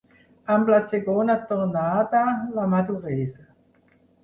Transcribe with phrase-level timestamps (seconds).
[0.53, 2.25] Amb la segona tornada,
[2.57, 3.49] la maduresa.